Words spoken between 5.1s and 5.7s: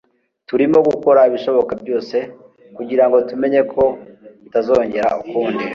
ukundi.